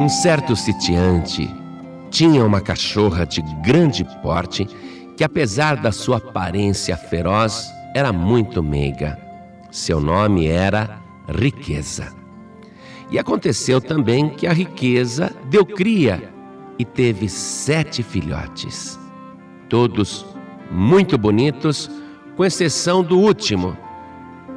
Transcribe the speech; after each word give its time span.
Um 0.00 0.08
certo 0.08 0.56
sitiante 0.56 1.48
tinha 2.10 2.44
uma 2.44 2.60
cachorra 2.60 3.24
de 3.24 3.40
grande 3.62 4.04
porte 4.22 4.66
que, 5.16 5.22
apesar 5.22 5.76
da 5.76 5.92
sua 5.92 6.16
aparência 6.16 6.96
feroz, 6.96 7.70
era 7.94 8.12
muito 8.12 8.60
meiga. 8.60 9.16
Seu 9.70 10.00
nome 10.00 10.48
era 10.48 11.00
Riqueza. 11.28 12.12
E 13.08 13.20
aconteceu 13.20 13.80
também 13.80 14.30
que 14.30 14.48
a 14.48 14.52
riqueza 14.52 15.32
deu 15.48 15.64
cria 15.64 16.28
e 16.76 16.84
teve 16.84 17.28
sete 17.28 18.02
filhotes, 18.02 18.98
todos 19.68 20.26
muito 20.72 21.16
bonitos, 21.16 21.88
com 22.36 22.44
exceção 22.44 23.00
do 23.00 23.18
último, 23.20 23.76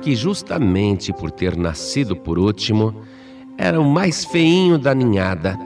que 0.01 0.15
justamente 0.15 1.13
por 1.13 1.29
ter 1.29 1.55
nascido 1.55 2.15
por 2.15 2.39
último, 2.39 3.03
era 3.57 3.79
o 3.79 3.85
mais 3.85 4.23
feinho 4.23 4.77
da 4.77 4.93
ninhada. 4.93 5.57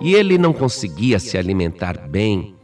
E 0.00 0.14
ele 0.14 0.36
não 0.36 0.52
conseguia 0.52 1.18
se 1.18 1.38
alimentar 1.38 1.96
bem 2.08 2.54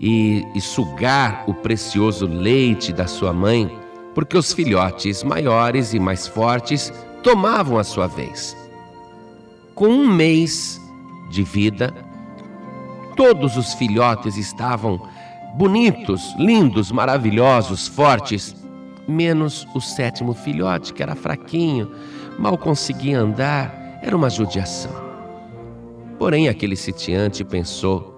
e, 0.00 0.44
e 0.54 0.60
sugar 0.60 1.44
o 1.46 1.54
precioso 1.54 2.26
leite 2.26 2.92
da 2.92 3.06
sua 3.06 3.32
mãe, 3.32 3.70
porque 4.14 4.36
os 4.36 4.52
filhotes 4.52 5.22
maiores 5.22 5.92
e 5.92 5.98
mais 5.98 6.26
fortes 6.26 6.92
tomavam 7.22 7.78
a 7.78 7.84
sua 7.84 8.06
vez. 8.06 8.56
Com 9.74 9.88
um 9.88 10.08
mês 10.08 10.80
de 11.30 11.42
vida, 11.42 11.94
todos 13.16 13.56
os 13.56 13.74
filhotes 13.74 14.36
estavam 14.36 15.00
bonitos, 15.56 16.34
lindos, 16.38 16.90
maravilhosos, 16.90 17.88
fortes, 17.88 18.54
menos 19.08 19.66
o 19.74 19.80
sétimo 19.80 20.34
filhote, 20.34 20.92
que 20.92 21.02
era 21.02 21.14
fraquinho, 21.14 21.90
mal 22.38 22.58
conseguia 22.58 23.18
andar, 23.18 23.98
era 24.02 24.14
uma 24.14 24.28
judiação. 24.28 24.92
Porém, 26.18 26.48
aquele 26.48 26.76
sitiante 26.76 27.44
pensou: 27.44 28.14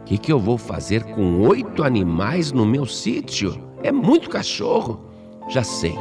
o 0.00 0.04
que, 0.04 0.16
que 0.16 0.32
eu 0.32 0.38
vou 0.38 0.56
fazer 0.56 1.02
com 1.04 1.40
oito 1.40 1.82
animais 1.82 2.52
no 2.52 2.64
meu 2.64 2.86
sítio? 2.86 3.60
É 3.82 3.90
muito 3.90 4.30
cachorro. 4.30 5.04
Já 5.48 5.64
sei. 5.64 5.94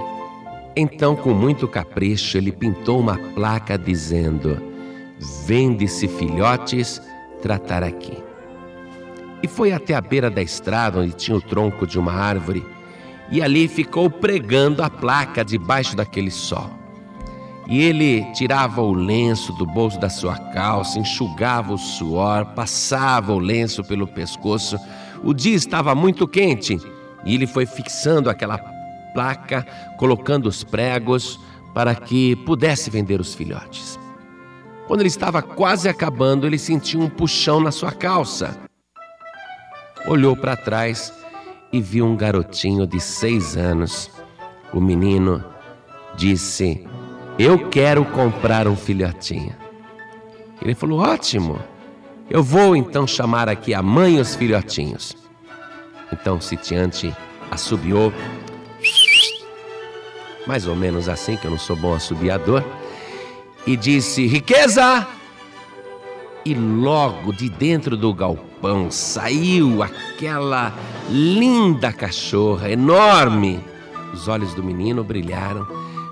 Então, 0.75 1.15
com 1.15 1.33
muito 1.33 1.67
capricho, 1.67 2.37
ele 2.37 2.51
pintou 2.51 2.99
uma 2.99 3.17
placa 3.33 3.77
dizendo: 3.77 4.61
Vende-se 5.45 6.07
filhotes, 6.07 7.01
tratar 7.41 7.83
aqui. 7.83 8.17
E 9.41 9.47
foi 9.47 9.71
até 9.71 9.93
a 9.93 10.01
beira 10.01 10.29
da 10.29 10.41
estrada, 10.41 10.99
onde 10.99 11.13
tinha 11.13 11.37
o 11.37 11.41
tronco 11.41 11.85
de 11.85 11.97
uma 11.97 12.11
árvore, 12.11 12.65
e 13.29 13.41
ali 13.41 13.67
ficou 13.67 14.09
pregando 14.09 14.81
a 14.81 14.89
placa 14.89 15.43
debaixo 15.43 15.95
daquele 15.95 16.31
sol. 16.31 16.69
E 17.67 17.81
ele 17.81 18.23
tirava 18.33 18.81
o 18.81 18.93
lenço 18.93 19.51
do 19.53 19.65
bolso 19.65 19.99
da 19.99 20.09
sua 20.09 20.37
calça, 20.53 20.99
enxugava 20.99 21.73
o 21.73 21.77
suor, 21.77 22.45
passava 22.53 23.33
o 23.33 23.39
lenço 23.39 23.83
pelo 23.83 24.07
pescoço. 24.07 24.77
O 25.21 25.33
dia 25.33 25.55
estava 25.55 25.93
muito 25.93 26.27
quente 26.27 26.79
e 27.25 27.35
ele 27.35 27.45
foi 27.45 27.65
fixando 27.65 28.29
aquela 28.29 28.57
placa, 29.13 29.65
colocando 29.97 30.47
os 30.47 30.63
pregos 30.63 31.37
para 31.73 31.93
que 31.93 32.37
pudesse 32.37 32.89
vender 32.89 33.19
os 33.19 33.35
filhotes. 33.35 33.99
Quando 34.87 35.01
ele 35.01 35.09
estava 35.09 35.41
quase 35.41 35.89
acabando, 35.89 36.47
ele 36.47 36.57
sentiu 36.57 37.01
um 37.01 37.09
puxão 37.09 37.59
na 37.59 37.71
sua 37.71 37.91
calça. 37.91 38.57
Olhou 40.07 40.37
para 40.37 40.55
trás 40.55 41.11
e 41.71 41.81
viu 41.81 42.05
um 42.05 42.15
garotinho 42.15 42.85
de 42.87 42.99
seis 42.99 43.57
anos. 43.57 44.09
O 44.73 44.79
menino 44.79 45.43
disse: 46.15 46.87
eu 47.39 47.69
quero 47.69 48.03
comprar 48.03 48.67
um 48.67 48.75
filhotinho. 48.75 49.55
Ele 50.59 50.73
falou: 50.73 50.99
Ótimo, 51.01 51.59
eu 52.27 52.41
vou 52.41 52.75
então 52.75 53.05
chamar 53.05 53.47
aqui 53.47 53.75
a 53.75 53.81
mãe 53.83 54.17
e 54.17 54.19
os 54.19 54.35
filhotinhos. 54.35 55.15
Então 56.11 56.37
o 56.37 56.41
sitiante 56.41 57.15
assobiou, 57.51 58.11
mais 60.47 60.65
ou 60.65 60.75
menos 60.75 61.07
assim, 61.07 61.37
que 61.37 61.45
eu 61.45 61.51
não 61.51 61.59
sou 61.59 61.75
bom 61.75 61.93
assobiador, 61.93 62.63
e 63.67 63.77
disse: 63.77 64.25
Riqueza! 64.25 65.07
E 66.47 66.53
logo 66.55 67.33
de 67.33 67.49
dentro 67.49 67.97
do 67.97 68.13
galpão 68.13 68.89
saiu 68.89 69.83
aquela 69.83 70.73
linda 71.09 71.91
cachorra, 71.91 72.71
enorme. 72.71 73.59
Os 74.13 74.27
olhos 74.27 74.53
do 74.53 74.63
menino 74.63 75.03
brilharam 75.03 75.67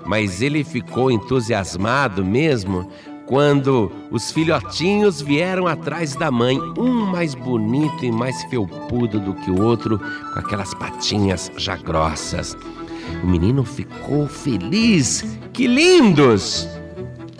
mas 0.06 0.40
ele 0.40 0.62
ficou 0.62 1.10
entusiasmado 1.10 2.24
mesmo 2.24 2.88
quando 3.26 3.90
os 4.08 4.30
filhotinhos 4.30 5.20
vieram 5.20 5.66
atrás 5.66 6.14
da 6.14 6.30
mãe, 6.30 6.60
um 6.78 7.06
mais 7.06 7.34
bonito 7.34 8.04
e 8.04 8.12
mais 8.12 8.44
felpudo 8.44 9.18
do 9.18 9.34
que 9.34 9.50
o 9.50 9.60
outro, 9.60 9.98
com 9.98 10.38
aquelas 10.38 10.72
patinhas 10.74 11.50
já 11.56 11.74
grossas. 11.76 12.56
O 13.24 13.26
menino 13.26 13.64
ficou 13.64 14.28
feliz, 14.28 15.24
que 15.52 15.66
lindos! 15.66 16.68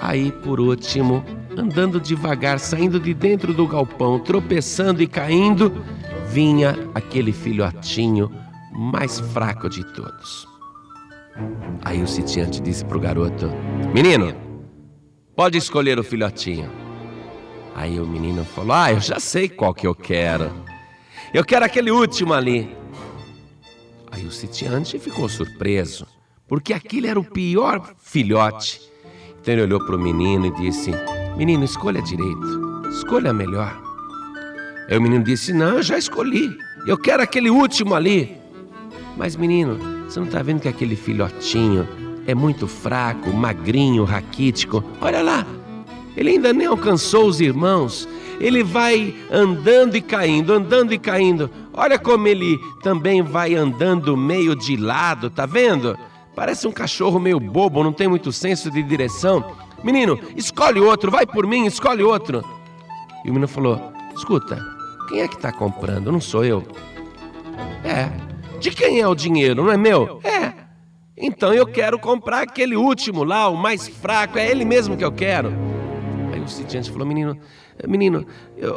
Aí, 0.01 0.33
por 0.33 0.59
último, 0.59 1.25
andando 1.57 2.01
devagar, 2.01 2.59
saindo 2.59 3.01
de 3.01 3.15
dentro 3.15 3.55
do 3.55 3.67
galpão, 3.67 4.19
tropeçando 4.19 5.03
e 5.03 5.07
caindo, 5.07 5.85
vinha 6.29 6.77
aquele 6.95 7.33
filhotinho 7.33 8.31
mais 8.73 9.19
fraco 9.19 9.69
de 9.69 9.85
todos. 9.85 10.47
Aí 11.85 12.03
o 12.03 12.07
sitiante 12.07 12.61
disse 12.61 12.85
pro 12.85 13.01
garoto: 13.01 13.51
Menino, 13.95 14.35
pode 15.35 15.59
escolher 15.59 15.99
o 15.99 16.05
filhotinho. 16.05 16.71
Aí 17.75 17.99
o 18.01 18.07
menino 18.07 18.45
falou: 18.45 18.73
Ah, 18.73 18.93
eu 18.93 19.01
já 19.01 19.21
sei 19.21 19.49
qual 19.49 19.75
que 19.75 19.87
eu 19.87 19.95
quero. 19.95 20.51
Eu 21.33 21.45
quero 21.45 21.65
aquele 21.65 21.91
último 21.91 22.33
ali. 22.33 22.75
Aí 24.11 24.25
o 24.25 24.31
sitiante 24.31 24.99
ficou 24.99 25.29
surpreso, 25.29 26.07
porque 26.49 26.73
aquele 26.73 27.07
era 27.07 27.21
o 27.21 27.25
pior 27.25 27.95
filhote. 27.99 28.81
Então 29.41 29.53
ele 29.53 29.63
olhou 29.63 29.85
para 29.85 29.95
o 29.95 29.99
menino 29.99 30.47
e 30.47 30.51
disse: 30.53 30.91
Menino, 31.37 31.65
escolha 31.65 32.01
direito, 32.01 32.89
escolha 32.89 33.31
melhor. 33.31 33.79
Aí 34.89 34.97
o 34.97 35.03
menino 35.03 35.23
disse: 35.23 35.53
Não, 35.53 35.77
eu 35.77 35.83
já 35.83 35.99
escolhi. 35.99 36.57
Eu 36.87 36.97
quero 36.97 37.23
aquele 37.23 37.51
último 37.51 37.95
ali. 37.95 38.37
Mas, 39.19 39.37
menino, 39.37 39.79
você 40.05 40.19
não 40.19 40.27
está 40.27 40.43
vendo 40.43 40.61
que 40.61 40.69
aquele 40.69 40.97
filhotinho 40.97 41.87
é 42.27 42.35
muito 42.35 42.67
fraco, 42.67 43.31
magrinho, 43.35 44.05
raquítico? 44.05 44.83
Olha 44.99 45.23
lá, 45.23 45.47
ele 46.17 46.31
ainda 46.31 46.55
nem 46.55 46.67
alcançou 46.67 47.27
os 47.27 47.39
irmãos. 47.39 48.09
Ele 48.41 48.63
vai 48.63 49.15
andando 49.31 49.95
e 49.95 50.01
caindo, 50.01 50.55
andando 50.55 50.93
e 50.93 50.99
caindo. 50.99 51.51
Olha 51.73 51.99
como 51.99 52.27
ele 52.29 52.59
também 52.83 53.21
vai 53.21 53.55
andando 53.55 54.17
meio 54.17 54.57
de 54.57 54.77
lado, 54.77 55.29
tá 55.29 55.45
vendo? 55.45 55.99
Parece 56.35 56.67
um 56.67 56.73
cachorro 56.73 57.19
meio 57.19 57.41
bobo, 57.41 57.85
não 57.85 57.93
tem 57.93 58.09
muito 58.09 58.33
senso 58.33 58.71
de 58.71 58.83
direção. 58.83 59.66
Menino, 59.87 60.19
escolhe 60.35 60.81
outro, 60.81 61.13
vai 61.13 61.25
por 61.25 61.47
mim, 61.47 61.65
escolhe 61.65 62.03
outro. 62.03 62.45
E 63.25 63.31
o 63.31 63.33
menino 63.33 63.47
falou: 63.47 63.93
Escuta, 64.17 64.61
quem 65.09 65.21
é 65.21 65.29
que 65.29 65.37
está 65.37 65.53
comprando? 65.53 66.11
Não 66.11 66.21
sou 66.21 66.45
eu. 66.45 66.67
É, 67.85 68.11
de 68.59 68.73
quem 68.73 68.99
é 68.99 69.07
o 69.07 69.15
dinheiro, 69.15 69.63
não 69.63 69.71
é 69.71 69.77
meu? 69.77 70.21
É. 70.25 70.53
Então 71.17 71.55
eu 71.55 71.65
quero 71.65 72.01
comprar 72.01 72.41
aquele 72.41 72.75
último 72.75 73.23
lá, 73.23 73.49
o 73.49 73.57
mais 73.57 73.87
fraco, 73.87 74.41
é 74.41 74.51
ele 74.51 74.65
mesmo 74.65 74.97
que 74.97 75.05
eu 75.05 75.13
quero. 75.13 75.53
Aí 76.33 76.41
o 76.41 76.49
sitiante 76.49 76.91
falou: 76.91 77.07
Menino, 77.07 77.39
menino, 77.87 78.27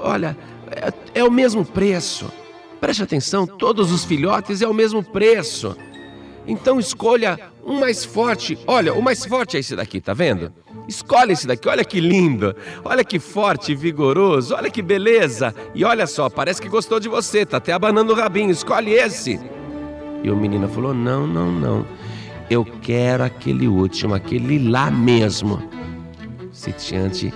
olha, 0.03 0.37
é, 0.69 1.21
é 1.21 1.23
o 1.23 1.31
mesmo 1.31 1.65
preço. 1.65 2.31
Preste 2.79 3.01
atenção, 3.01 3.47
todos 3.47 3.91
os 3.91 4.05
filhotes 4.05 4.61
é 4.61 4.67
o 4.67 4.75
mesmo 4.75 5.03
preço. 5.03 5.75
Então 6.45 6.79
escolha 6.79 7.39
um 7.65 7.79
mais 7.79 8.05
forte. 8.05 8.59
Olha, 8.67 8.93
o 8.93 9.01
mais 9.01 9.25
forte 9.25 9.57
é 9.57 9.59
esse 9.59 9.75
daqui, 9.75 9.99
tá 9.99 10.13
vendo? 10.13 10.53
Escolhe 10.89 11.33
esse 11.33 11.45
daqui, 11.45 11.69
olha 11.69 11.85
que 11.85 11.99
lindo, 11.99 12.55
olha 12.83 13.03
que 13.03 13.19
forte 13.19 13.73
e 13.73 13.75
vigoroso, 13.75 14.55
olha 14.55 14.71
que 14.71 14.81
beleza. 14.81 15.53
E 15.75 15.85
olha 15.85 16.07
só, 16.07 16.31
parece 16.31 16.59
que 16.59 16.67
gostou 16.67 16.99
de 16.99 17.07
você, 17.07 17.45
tá 17.45 17.57
até 17.57 17.71
abanando 17.71 18.11
o 18.11 18.15
rabinho. 18.15 18.49
Escolhe 18.49 18.93
esse. 18.93 19.39
E 20.23 20.31
o 20.31 20.35
menino 20.35 20.67
falou: 20.67 20.91
Não, 20.91 21.27
não, 21.27 21.51
não. 21.51 21.85
Eu 22.49 22.65
quero 22.65 23.23
aquele 23.23 23.67
último, 23.67 24.15
aquele 24.15 24.67
lá 24.67 24.89
mesmo. 24.89 25.61
Sitiante 26.51 27.31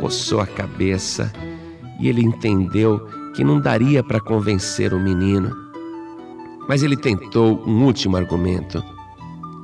coçou 0.00 0.40
a 0.40 0.46
cabeça 0.46 1.30
e 2.00 2.08
ele 2.08 2.22
entendeu 2.22 3.06
que 3.34 3.44
não 3.44 3.60
daria 3.60 4.02
para 4.02 4.20
convencer 4.20 4.94
o 4.94 4.98
menino. 4.98 5.54
Mas 6.66 6.82
ele 6.82 6.96
tentou 6.96 7.62
um 7.66 7.84
último 7.84 8.16
argumento. 8.16 8.82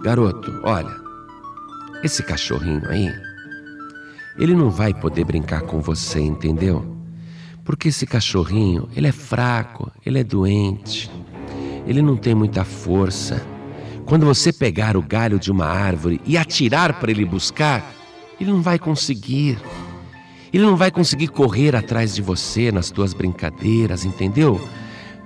Garoto, 0.02 0.60
olha, 0.62 1.01
esse 2.02 2.22
cachorrinho 2.22 2.82
aí, 2.88 3.12
ele 4.38 4.54
não 4.54 4.70
vai 4.70 4.92
poder 4.94 5.24
brincar 5.24 5.62
com 5.62 5.80
você, 5.80 6.20
entendeu? 6.20 6.96
Porque 7.64 7.88
esse 7.88 8.06
cachorrinho, 8.06 8.88
ele 8.96 9.06
é 9.06 9.12
fraco, 9.12 9.90
ele 10.04 10.18
é 10.18 10.24
doente 10.24 11.10
ele 11.86 12.02
não 12.02 12.16
tem 12.16 12.34
muita 12.34 12.64
força. 12.64 13.44
Quando 14.04 14.26
você 14.26 14.52
pegar 14.52 14.96
o 14.96 15.02
galho 15.02 15.38
de 15.38 15.50
uma 15.50 15.66
árvore 15.66 16.20
e 16.24 16.36
atirar 16.36 16.94
para 16.94 17.10
ele 17.10 17.24
buscar, 17.24 17.94
ele 18.40 18.50
não 18.50 18.62
vai 18.62 18.78
conseguir. 18.78 19.58
Ele 20.52 20.64
não 20.64 20.76
vai 20.76 20.90
conseguir 20.90 21.28
correr 21.28 21.74
atrás 21.74 22.14
de 22.14 22.20
você 22.20 22.70
nas 22.70 22.90
tuas 22.90 23.14
brincadeiras, 23.14 24.04
entendeu? 24.04 24.60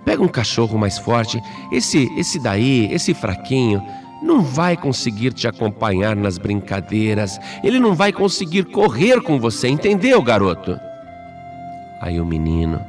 Pega 0.05 0.23
um 0.23 0.29
cachorro 0.29 0.79
mais 0.79 0.99
forte, 0.99 1.43
esse 1.73 2.09
esse 2.17 2.39
daí, 2.39 2.89
esse 2.93 3.13
fraquinho, 3.13 3.83
não 4.23 4.43
vai 4.43 4.77
conseguir 4.77 5.33
te 5.33 5.47
acompanhar 5.47 6.17
nas 6.17 6.39
brincadeiras. 6.39 7.39
Ele 7.63 7.79
não 7.79 7.95
vai 7.95 8.13
conseguir 8.13 8.65
correr 8.65 9.21
com 9.21 9.39
você, 9.39 9.69
entendeu, 9.69 10.23
garoto? 10.23 10.79
Aí 12.01 12.21
o 12.21 12.27
menino 12.27 12.81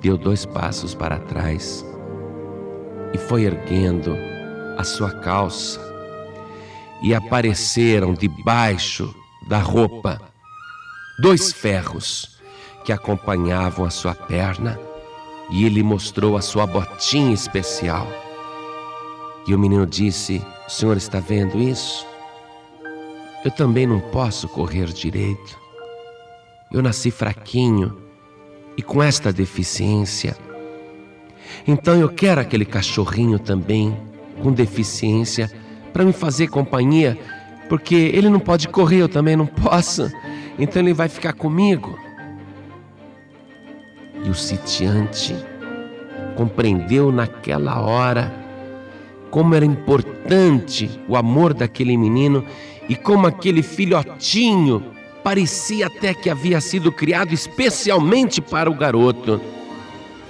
deu 0.00 0.16
dois 0.16 0.44
passos 0.46 0.94
para 0.94 1.18
trás 1.18 1.84
e 3.12 3.18
foi 3.18 3.44
erguendo 3.44 4.16
a 4.76 4.84
sua 4.84 5.10
calça 5.10 5.80
e 7.02 7.14
apareceram 7.14 8.14
debaixo 8.14 9.12
da 9.48 9.58
roupa 9.58 10.20
dois 11.20 11.52
ferros 11.52 12.38
que 12.84 12.92
acompanhavam 12.92 13.84
a 13.84 13.90
sua 13.90 14.14
perna 14.14 14.78
e 15.50 15.64
ele 15.64 15.82
mostrou 15.82 16.36
a 16.36 16.42
sua 16.42 16.66
botinha 16.66 17.32
especial. 17.32 18.06
E 19.48 19.54
o 19.54 19.58
menino 19.58 19.86
disse: 19.86 20.42
O 20.66 20.70
senhor 20.70 20.98
está 20.98 21.20
vendo 21.20 21.58
isso? 21.58 22.06
Eu 23.42 23.50
também 23.50 23.86
não 23.86 23.98
posso 23.98 24.46
correr 24.46 24.88
direito. 24.88 25.58
Eu 26.70 26.82
nasci 26.82 27.10
fraquinho 27.10 27.96
e 28.76 28.82
com 28.82 29.02
esta 29.02 29.32
deficiência. 29.32 30.36
Então 31.66 31.98
eu 31.98 32.10
quero 32.10 32.42
aquele 32.42 32.66
cachorrinho 32.66 33.38
também 33.38 33.96
com 34.42 34.52
deficiência 34.52 35.50
para 35.94 36.04
me 36.04 36.12
fazer 36.12 36.48
companhia, 36.48 37.18
porque 37.70 37.94
ele 37.94 38.28
não 38.28 38.38
pode 38.38 38.68
correr, 38.68 38.98
eu 38.98 39.08
também 39.08 39.34
não 39.34 39.46
posso. 39.46 40.12
Então 40.58 40.82
ele 40.82 40.92
vai 40.92 41.08
ficar 41.08 41.32
comigo. 41.32 41.98
E 44.22 44.28
o 44.28 44.34
sitiante 44.34 45.34
compreendeu 46.36 47.10
naquela 47.10 47.80
hora 47.80 48.37
como 49.30 49.54
era 49.54 49.64
importante 49.64 50.90
o 51.08 51.16
amor 51.16 51.54
daquele 51.54 51.96
menino 51.96 52.44
e 52.88 52.96
como 52.96 53.26
aquele 53.26 53.62
filhotinho 53.62 54.82
parecia 55.22 55.86
até 55.86 56.14
que 56.14 56.30
havia 56.30 56.60
sido 56.60 56.90
criado 56.90 57.32
especialmente 57.32 58.40
para 58.40 58.70
o 58.70 58.74
garoto. 58.74 59.40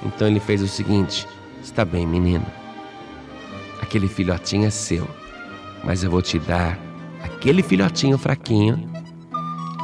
Então 0.05 0.27
ele 0.27 0.41
fez 0.41 0.62
o 0.62 0.69
seguinte: 0.69 1.27
Está 1.62 1.85
bem, 1.85 2.06
menino, 2.06 2.47
aquele 3.81 4.09
filhotinho 4.09 4.67
é 4.67 4.71
seu, 4.71 5.06
mas 5.85 6.03
eu 6.03 6.11
vou 6.11 6.23
te 6.23 6.39
dar 6.39 6.79
aquele 7.23 7.62
filhotinho 7.62 8.19
fraquinho 8.19 8.89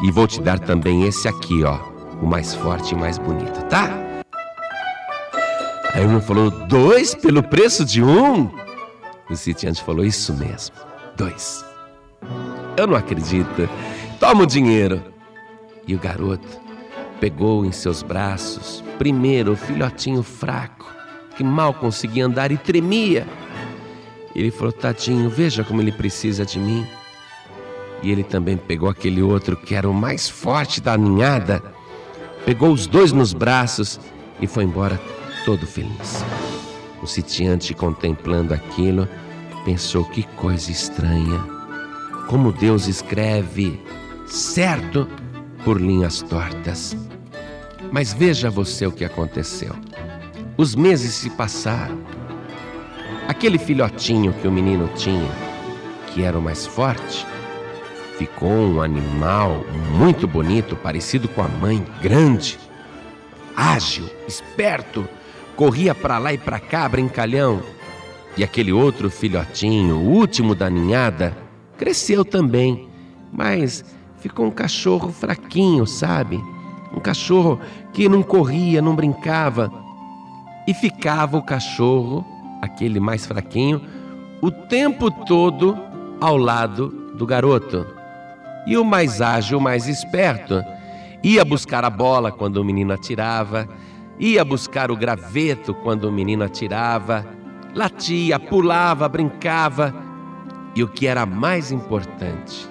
e 0.03 0.11
vou 0.11 0.27
te 0.27 0.41
dar 0.41 0.59
também 0.59 1.05
esse 1.05 1.29
aqui, 1.29 1.63
ó, 1.63 1.79
o 2.21 2.27
mais 2.27 2.55
forte 2.55 2.95
e 2.95 2.99
mais 2.99 3.19
bonito, 3.19 3.63
tá? 3.67 3.91
Aí 5.95 6.05
um 6.05 6.21
falou: 6.21 6.51
Dois 6.51 7.15
pelo 7.15 7.43
preço 7.43 7.85
de 7.85 8.03
um? 8.03 8.51
O 9.29 9.37
sitiante 9.37 9.83
falou: 9.83 10.05
Isso 10.05 10.33
mesmo, 10.35 10.77
dois. 11.17 11.65
Eu 12.77 12.87
não 12.87 12.97
acredito. 12.97 13.69
Toma 14.19 14.43
o 14.43 14.47
dinheiro. 14.47 15.03
E 15.87 15.95
o 15.95 15.99
garoto 15.99 16.49
pegou 17.21 17.65
em 17.65 17.73
seus 17.73 18.03
braços, 18.03 18.83
primeiro 18.99 19.53
o 19.53 19.57
filhotinho 19.57 20.23
fraco, 20.23 20.87
que 21.37 21.45
mal 21.45 21.75
conseguia 21.75 22.25
andar 22.27 22.51
e 22.51 22.57
tremia. 22.57 23.27
Ele 24.35 24.51
falou: 24.51 24.73
Tadinho, 24.73 25.31
veja 25.31 25.63
como 25.63 25.81
ele 25.81 25.93
precisa 25.93 26.45
de 26.45 26.59
mim. 26.59 26.87
E 28.03 28.11
ele 28.11 28.25
também 28.25 28.57
pegou 28.57 28.89
aquele 28.89 29.23
outro 29.23 29.57
que 29.57 29.75
era 29.75 29.89
o 29.89 29.95
mais 29.95 30.29
forte 30.29 30.81
da 30.81 30.97
ninhada, 30.97 31.63
pegou 32.45 32.71
os 32.71 32.87
dois 32.87 33.13
nos 33.13 33.33
braços 33.33 33.99
e 34.41 34.47
foi 34.47 34.65
embora 34.65 35.01
todo 35.47 35.67
feliz. 35.67 36.23
O 37.05 37.07
sitiante, 37.07 37.75
contemplando 37.75 38.55
aquilo, 38.55 39.07
pensou: 39.63 40.07
que 40.07 40.23
coisa 40.23 40.71
estranha. 40.71 41.39
Como 42.29 42.51
Deus 42.51 42.89
escreve 42.89 43.79
certo 44.27 45.07
por 45.63 45.79
linhas 45.79 46.23
tortas. 46.23 46.97
Mas 47.93 48.15
veja 48.15 48.49
você 48.49 48.87
o 48.87 48.91
que 48.91 49.05
aconteceu. 49.05 49.77
Os 50.57 50.75
meses 50.75 51.13
se 51.13 51.29
passaram. 51.29 52.01
Aquele 53.29 53.59
filhotinho 53.59 54.33
que 54.33 54.49
o 54.49 54.53
menino 54.53 54.89
tinha, 54.95 55.31
que 56.07 56.23
era 56.23 56.39
o 56.39 56.43
mais 56.43 56.67
forte, 56.67 57.27
ficou 58.17 58.49
um 58.49 58.81
animal 58.81 59.63
muito 59.91 60.27
bonito, 60.27 60.75
parecido 60.75 61.29
com 61.29 61.43
a 61.43 61.49
mãe, 61.49 61.85
grande, 62.01 62.59
ágil, 63.55 64.09
esperto 64.27 65.07
corria 65.57 65.95
para 65.95 66.19
lá 66.19 66.33
e 66.33 66.39
para 66.39 66.59
cá, 66.59 66.89
brincalhão. 66.89 67.63
E 68.37 68.43
aquele 68.43 68.73
outro 68.73 69.11
filhotinho, 69.11 69.97
o 69.97 70.11
último 70.11 70.55
da 70.55 70.69
ninhada, 70.69 71.37
cresceu 71.79 72.25
também, 72.25 72.89
mas 73.33 73.85
ficou 74.19 74.47
um 74.47 74.51
cachorro 74.51 75.13
fraquinho, 75.13 75.87
sabe? 75.87 76.43
Um 76.95 77.01
cachorro 77.01 77.61
que 77.93 78.09
não 78.09 78.23
corria, 78.23 78.83
não 78.83 78.95
brincava. 78.95 79.73
E 80.67 80.75
ficava 80.75 81.37
o 81.37 81.43
cachorro, 81.43 82.25
aquele 82.61 82.99
mais 82.99 83.27
fraquinho, 83.27 83.81
o 84.41 84.51
tempo 84.51 85.11
todo 85.11 85.79
ao 86.21 86.37
lado 86.37 86.89
do 87.17 87.27
garoto. 87.27 87.87
E 88.67 88.77
o 88.77 88.85
mais 88.85 89.21
ágil, 89.21 89.59
o 89.59 89.61
mais 89.61 89.87
esperto, 89.87 90.63
ia 91.23 91.45
buscar 91.45 91.85
a 91.85 91.91
bola 91.91 92.33
quando 92.33 92.57
o 92.57 92.65
menino 92.65 92.93
atirava, 92.93 93.69
ia 94.19 94.45
buscar 94.45 94.91
o 94.91 94.97
graveto 94.97 95.75
quando 95.75 96.05
o 96.05 96.13
menino 96.13 96.45
atirava, 96.45 97.27
latia, 97.75 98.39
pulava, 98.39 99.09
brincava 99.09 99.95
e 100.75 100.83
o 100.83 100.89
que 100.89 101.07
era 101.07 101.27
mais 101.27 101.73
importante, 101.73 102.69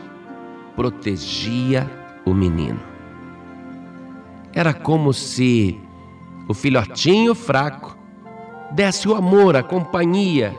protegia 0.75 1.89
o 2.25 2.33
menino. 2.33 2.79
Era 4.53 4.73
como 4.73 5.13
se 5.13 5.79
o 6.47 6.53
filhotinho 6.53 7.33
fraco 7.33 7.97
desse 8.71 9.07
o 9.07 9.15
amor, 9.15 9.55
a 9.55 9.63
companhia, 9.63 10.55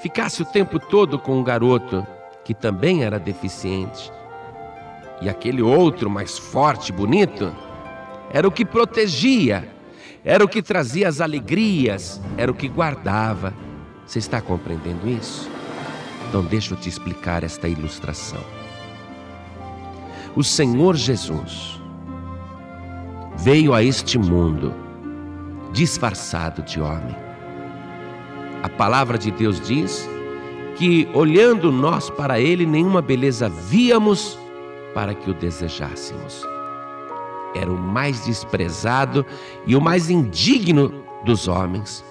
ficasse 0.00 0.42
o 0.42 0.46
tempo 0.46 0.78
todo 0.78 1.18
com 1.18 1.40
o 1.40 1.42
garoto 1.42 2.06
que 2.44 2.54
também 2.54 3.04
era 3.04 3.18
deficiente. 3.18 4.12
E 5.20 5.28
aquele 5.28 5.62
outro 5.62 6.10
mais 6.10 6.38
forte, 6.38 6.92
bonito, 6.92 7.52
era 8.32 8.46
o 8.46 8.50
que 8.50 8.64
protegia, 8.64 9.68
era 10.24 10.44
o 10.44 10.48
que 10.48 10.62
trazia 10.62 11.08
as 11.08 11.20
alegrias, 11.20 12.20
era 12.36 12.50
o 12.50 12.54
que 12.54 12.68
guardava. 12.68 13.54
Você 14.04 14.18
está 14.18 14.40
compreendendo 14.40 15.08
isso? 15.08 15.48
Então, 16.28 16.42
deixa 16.42 16.74
eu 16.74 16.78
te 16.78 16.88
explicar 16.88 17.44
esta 17.44 17.68
ilustração. 17.68 18.40
O 20.34 20.42
Senhor 20.42 20.96
Jesus 20.96 21.80
veio 23.38 23.72
a 23.72 23.82
este 23.82 24.18
mundo 24.18 24.74
disfarçado 25.72 26.62
de 26.62 26.80
homem. 26.80 27.16
A 28.62 28.68
palavra 28.68 29.16
de 29.16 29.30
Deus 29.30 29.60
diz 29.60 30.08
que, 30.76 31.08
olhando 31.14 31.70
nós 31.70 32.10
para 32.10 32.40
Ele, 32.40 32.66
nenhuma 32.66 33.00
beleza 33.00 33.48
víamos 33.48 34.38
para 34.92 35.14
que 35.14 35.30
o 35.30 35.34
desejássemos 35.34 36.55
era 37.56 37.70
o 37.70 37.78
mais 37.78 38.24
desprezado 38.24 39.24
e 39.66 39.74
o 39.74 39.80
mais 39.80 40.10
indigno 40.10 41.04
dos 41.24 41.48
homens. 41.48 42.04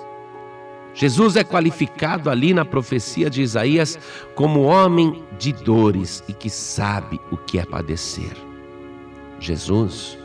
Jesus 0.94 1.36
é 1.36 1.44
qualificado 1.44 2.30
ali 2.30 2.54
na 2.54 2.64
profecia 2.64 3.30
de 3.30 3.42
Isaías 3.42 4.00
como 4.34 4.62
homem 4.62 5.24
de 5.38 5.52
dores 5.52 6.24
e 6.28 6.34
que 6.34 6.50
sabe 6.50 7.20
o 7.30 7.36
que 7.36 7.60
é 7.60 7.66
padecer. 7.66 8.32
Jesus, 9.40 10.18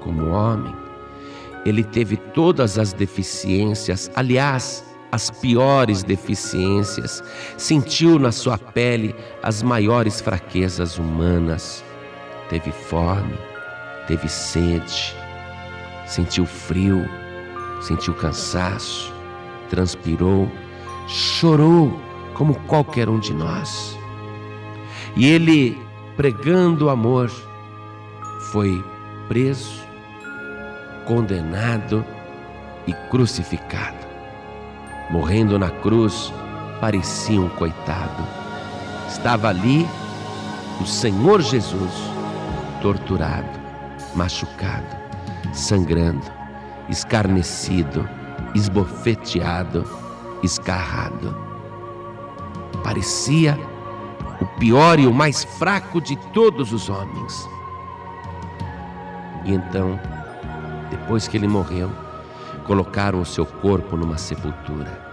como 0.00 0.28
homem, 0.30 0.74
ele 1.66 1.84
teve 1.84 2.16
todas 2.16 2.78
as 2.78 2.94
deficiências, 2.94 4.10
aliás, 4.14 4.84
as 5.12 5.30
piores 5.30 6.02
deficiências, 6.02 7.22
sentiu 7.58 8.18
na 8.18 8.32
sua 8.32 8.56
pele 8.56 9.14
as 9.42 9.62
maiores 9.62 10.20
fraquezas 10.20 10.98
humanas, 10.98 11.84
teve 12.48 12.72
fome, 12.72 13.34
teve 14.06 14.28
sede, 14.28 15.14
sentiu 16.06 16.46
frio, 16.46 17.08
sentiu 17.80 18.14
cansaço, 18.14 19.12
transpirou, 19.68 20.50
chorou 21.08 22.00
como 22.34 22.54
qualquer 22.66 23.08
um 23.08 23.18
de 23.18 23.34
nós. 23.34 23.98
E 25.16 25.26
ele, 25.26 25.80
pregando 26.16 26.86
o 26.86 26.90
amor, 26.90 27.30
foi 28.52 28.84
preso, 29.28 29.82
condenado 31.04 32.04
e 32.86 32.92
crucificado. 33.10 34.06
Morrendo 35.10 35.58
na 35.58 35.70
cruz, 35.70 36.32
parecia 36.80 37.40
um 37.40 37.48
coitado. 37.48 38.24
Estava 39.08 39.48
ali 39.48 39.86
o 40.80 40.86
Senhor 40.86 41.40
Jesus 41.40 41.92
torturado 42.82 43.65
machucado, 44.16 44.96
sangrando, 45.52 46.24
escarnecido, 46.88 48.08
esbofeteado, 48.54 49.84
escarrado. 50.42 51.36
Parecia 52.82 53.58
o 54.40 54.46
pior 54.58 54.98
e 54.98 55.06
o 55.06 55.12
mais 55.12 55.44
fraco 55.44 56.00
de 56.00 56.16
todos 56.32 56.72
os 56.72 56.88
homens. 56.88 57.48
E 59.44 59.52
então, 59.52 60.00
depois 60.90 61.28
que 61.28 61.36
ele 61.36 61.46
morreu, 61.46 61.90
colocaram 62.66 63.20
o 63.20 63.26
seu 63.26 63.44
corpo 63.44 63.96
numa 63.96 64.18
sepultura. 64.18 65.04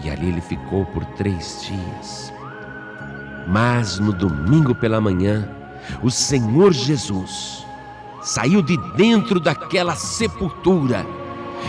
E 0.00 0.10
ali 0.10 0.28
ele 0.28 0.40
ficou 0.40 0.84
por 0.86 1.04
três 1.04 1.62
dias. 1.62 2.32
Mas 3.46 3.98
no 3.98 4.12
domingo 4.12 4.74
pela 4.74 5.00
manhã, 5.00 5.48
o 6.02 6.10
Senhor 6.10 6.72
Jesus 6.72 7.65
saiu 8.26 8.60
de 8.60 8.76
dentro 8.76 9.38
daquela 9.38 9.94
sepultura 9.94 11.06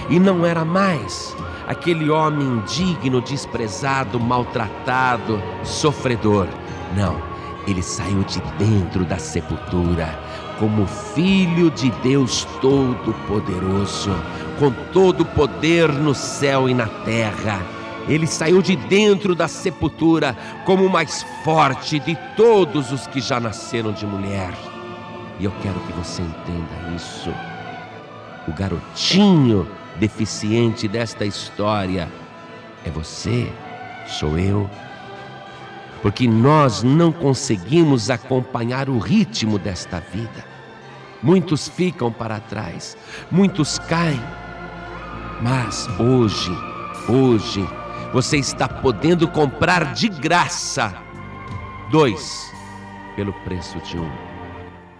e 0.10 0.20
não 0.20 0.44
era 0.44 0.66
mais 0.66 1.38
aquele 1.68 2.10
homem 2.10 2.48
indigno, 2.48 3.22
desprezado, 3.22 4.20
maltratado, 4.20 5.40
sofredor. 5.64 6.48
Não, 6.96 7.22
ele 7.68 7.84
saiu 7.84 8.24
de 8.24 8.42
dentro 8.58 9.06
da 9.06 9.20
sepultura 9.20 10.20
como 10.58 10.88
filho 10.88 11.70
de 11.70 11.92
Deus 12.02 12.44
Todo-Poderoso, 12.60 14.16
com 14.58 14.72
todo 14.92 15.22
o 15.22 15.26
poder 15.26 15.88
no 15.90 16.16
céu 16.16 16.68
e 16.68 16.74
na 16.74 16.88
terra. 16.88 17.62
Ele 18.10 18.26
saiu 18.26 18.64
de 18.64 18.76
dentro 18.76 19.36
da 19.36 19.48
sepultura 19.48 20.36
como 20.66 20.86
o 20.86 20.90
mais 20.90 21.24
forte 21.44 22.00
de 22.00 22.18
todos 22.36 22.92
os 22.92 23.06
que 23.06 23.22
já 23.22 23.40
nasceram 23.40 23.92
de 23.92 24.08
mulher. 24.08 24.76
E 25.39 25.46
eu 25.46 25.51
quero 25.62 25.79
que 25.82 25.94
você 25.94 26.22
entenda 26.22 26.96
isso. 26.96 27.34
O 28.48 28.53
garotinho 28.53 29.67
deficiente 29.98 30.88
desta 30.88 31.25
história 31.25 32.10
é 32.86 32.89
você, 32.89 33.51
sou 34.08 34.38
eu. 34.38 34.70
Porque 36.01 36.27
nós 36.27 36.84
não 36.84 37.12
conseguimos 37.12 38.10
acompanhar 38.10 38.89
o 38.89 39.00
ritmo 39.00 39.60
desta 39.60 40.00
vida. 40.00 40.46
Muitos 41.22 41.67
ficam 41.67 42.12
para 42.12 42.39
trás, 42.39 42.96
muitos 43.29 43.79
caem. 43.79 44.22
Mas 45.41 45.88
hoje, 46.00 46.51
hoje, 47.10 47.67
você 48.13 48.38
está 48.38 48.67
podendo 48.67 49.27
comprar 49.27 49.94
de 49.94 50.08
graça 50.08 50.94
dois 51.91 52.51
pelo 53.15 53.34
preço 53.34 53.79
de 53.79 53.98
um. 53.98 54.37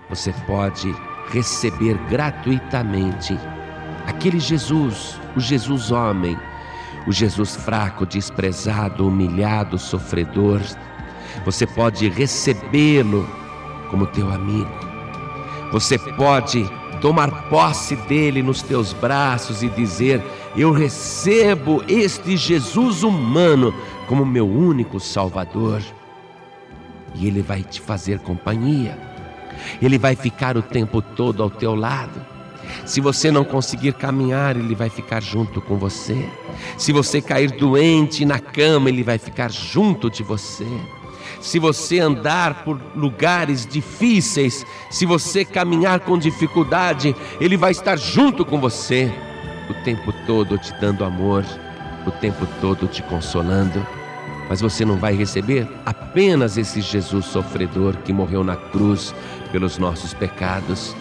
Você 0.10 0.34
pode 0.46 0.96
receber 1.32 1.98
gratuitamente 2.10 3.38
aquele 4.06 4.40
Jesus, 4.40 5.20
o 5.36 5.40
Jesus 5.40 5.92
homem, 5.92 6.38
o 7.06 7.12
Jesus 7.12 7.56
fraco, 7.56 8.06
desprezado, 8.06 9.08
humilhado, 9.08 9.78
sofredor. 9.78 10.62
Você 11.46 11.68
pode 11.68 12.08
recebê-lo 12.10 13.28
como 13.90 14.08
teu 14.08 14.32
amigo. 14.32 14.70
Você 15.72 15.98
pode 15.98 16.66
tomar 17.02 17.50
posse 17.50 17.96
dele 17.96 18.42
nos 18.42 18.62
teus 18.62 18.94
braços 18.94 19.62
e 19.62 19.70
dizer: 19.70 20.24
Eu 20.56 20.72
recebo 20.72 21.84
este 21.88 22.38
Jesus 22.38 23.04
humano 23.04 23.74
como 24.08 24.26
meu 24.26 24.48
único 24.48 25.00
Salvador. 25.00 25.82
E 27.16 27.28
ele 27.28 27.42
vai 27.42 27.64
te 27.64 27.82
fazer 27.82 28.20
companhia, 28.20 28.98
ele 29.82 29.98
vai 29.98 30.16
ficar 30.16 30.58
o 30.58 30.62
tempo 30.62 31.02
todo 31.02 31.44
ao 31.44 31.50
teu 31.50 31.76
lado. 31.76 32.20
Se 32.86 33.00
você 33.00 33.32
não 33.32 33.44
conseguir 33.44 33.94
caminhar, 33.94 34.58
ele 34.58 34.76
vai 34.76 34.90
ficar 34.90 35.22
junto 35.22 35.62
com 35.62 35.78
você. 35.78 36.30
Se 36.78 36.92
você 36.92 37.22
cair 37.22 37.52
doente 37.52 38.26
na 38.26 38.40
cama, 38.40 38.90
ele 38.90 39.04
vai 39.04 39.18
ficar 39.18 39.52
junto 39.52 40.10
de 40.10 40.24
você 40.24 40.68
se 41.42 41.60
você 41.60 42.00
andar 42.00 42.64
por 42.64 42.80
lugares 42.96 43.66
difíceis, 43.66 44.66
se 44.90 45.06
você 45.06 45.46
caminhar 45.46 46.00
com 46.02 46.18
dificuldade, 46.18 47.16
Ele 47.40 47.58
vai 47.58 47.72
estar 47.72 47.98
junto 47.98 48.46
com 48.46 48.60
você, 48.60 49.12
o 49.70 49.74
tempo 49.84 50.14
todo 50.26 50.58
te 50.58 50.74
dando 50.80 51.04
amor, 51.04 51.46
o 52.06 52.12
tempo 52.12 52.48
todo 52.60 52.88
te 52.88 53.02
consolando. 53.04 53.86
Mas 54.50 54.62
você 54.62 54.86
não 54.86 54.98
vai 54.98 55.14
receber 55.14 55.68
apenas 55.86 56.58
esse 56.58 56.82
Jesus 56.82 57.26
sofredor 57.26 57.98
que 57.98 58.14
morreu 58.14 58.44
na 58.44 58.56
cruz 58.56 59.14
pelos 59.52 59.78
nossos 59.78 60.14
pecados. 60.14 60.96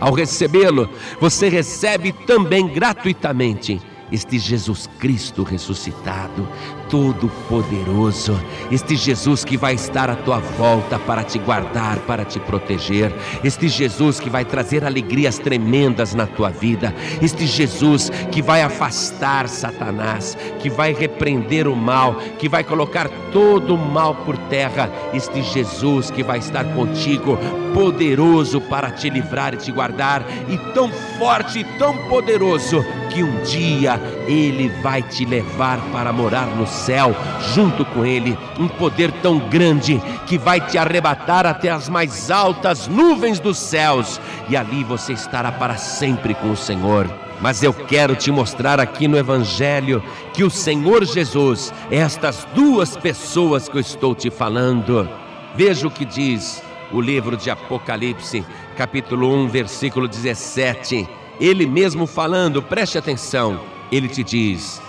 Ao 0.00 0.12
recebê-lo, 0.12 0.88
você 1.20 1.48
recebe 1.48 2.12
também 2.12 2.68
gratuitamente 2.68 3.80
este 4.14 4.38
Jesus 4.38 4.88
Cristo 4.98 5.42
ressuscitado, 5.42 6.48
todo-poderoso, 6.88 8.40
este 8.70 8.94
Jesus 8.94 9.44
que 9.44 9.56
vai 9.56 9.74
estar 9.74 10.08
à 10.08 10.14
tua 10.14 10.38
volta 10.38 11.00
para 11.00 11.24
te 11.24 11.38
guardar, 11.40 11.98
para 12.00 12.24
te 12.24 12.38
proteger, 12.38 13.12
este 13.42 13.68
Jesus 13.68 14.20
que 14.20 14.30
vai 14.30 14.44
trazer 14.44 14.84
alegrias 14.84 15.38
tremendas 15.38 16.14
na 16.14 16.26
tua 16.26 16.50
vida, 16.50 16.94
este 17.20 17.44
Jesus 17.46 18.10
que 18.30 18.40
vai 18.40 18.62
afastar 18.62 19.48
Satanás, 19.48 20.38
que 20.60 20.70
vai 20.70 20.92
repreender 20.92 21.66
o 21.66 21.74
mal, 21.74 22.14
que 22.38 22.48
vai 22.48 22.62
colocar 22.62 23.08
todo 23.32 23.74
o 23.74 23.78
mal 23.78 24.14
por 24.14 24.36
terra, 24.48 24.88
este 25.12 25.42
Jesus 25.42 26.12
que 26.12 26.22
vai 26.22 26.38
estar 26.38 26.64
contigo, 26.74 27.36
poderoso 27.74 28.60
para 28.60 28.92
te 28.92 29.10
livrar 29.10 29.54
e 29.54 29.56
te 29.56 29.72
guardar, 29.72 30.24
e 30.48 30.56
tão 30.72 30.88
forte 31.18 31.58
e 31.58 31.64
tão 31.78 31.96
poderoso 32.08 32.84
que 33.14 33.22
um 33.22 33.42
dia 33.42 33.94
ele 34.26 34.68
vai 34.82 35.00
te 35.00 35.24
levar 35.24 35.80
para 35.92 36.12
morar 36.12 36.46
no 36.46 36.66
céu, 36.66 37.14
junto 37.54 37.84
com 37.84 38.04
Ele, 38.04 38.36
um 38.58 38.66
poder 38.66 39.12
tão 39.22 39.38
grande 39.38 40.02
que 40.26 40.36
vai 40.36 40.60
te 40.60 40.76
arrebatar 40.76 41.46
até 41.46 41.70
as 41.70 41.88
mais 41.88 42.28
altas 42.28 42.88
nuvens 42.88 43.38
dos 43.38 43.56
céus, 43.56 44.20
e 44.48 44.56
ali 44.56 44.82
você 44.82 45.12
estará 45.12 45.52
para 45.52 45.76
sempre 45.76 46.34
com 46.34 46.50
o 46.50 46.56
Senhor. 46.56 47.08
Mas 47.40 47.62
eu 47.62 47.72
quero 47.72 48.16
te 48.16 48.32
mostrar 48.32 48.80
aqui 48.80 49.06
no 49.06 49.16
Evangelho 49.16 50.02
que 50.32 50.42
o 50.42 50.50
Senhor 50.50 51.04
Jesus 51.04 51.72
é 51.92 51.98
estas 51.98 52.44
duas 52.52 52.96
pessoas 52.96 53.68
que 53.68 53.76
eu 53.76 53.80
estou 53.80 54.12
te 54.14 54.28
falando. 54.28 55.08
Veja 55.54 55.86
o 55.86 55.90
que 55.90 56.04
diz 56.04 56.60
o 56.90 57.00
livro 57.00 57.36
de 57.36 57.48
Apocalipse, 57.48 58.44
capítulo 58.76 59.32
1, 59.44 59.48
versículo 59.48 60.08
17 60.08 61.08
ele 61.40 61.66
mesmo 61.66 62.06
falando, 62.06 62.62
preste 62.62 62.98
atenção, 62.98 63.60
ele 63.90 64.08
te 64.08 64.22
diz: 64.22 64.80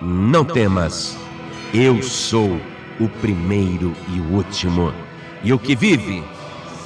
Não 0.00 0.44
temas, 0.44 1.16
eu 1.72 2.02
sou 2.02 2.60
o 3.00 3.08
primeiro 3.08 3.94
e 4.14 4.20
o 4.20 4.32
último, 4.34 4.92
e 5.42 5.52
o 5.52 5.58
que 5.58 5.76
vive 5.76 6.22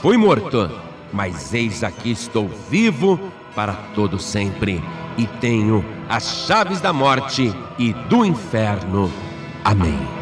foi 0.00 0.16
morto, 0.16 0.70
mas 1.12 1.54
eis 1.54 1.84
aqui 1.84 2.10
estou 2.10 2.48
vivo 2.70 3.18
para 3.54 3.74
todo 3.94 4.18
sempre, 4.18 4.82
e 5.16 5.26
tenho 5.26 5.84
as 6.08 6.46
chaves 6.46 6.80
da 6.80 6.92
morte 6.92 7.52
e 7.78 7.92
do 7.92 8.24
inferno. 8.24 9.12
Amém. 9.64 10.21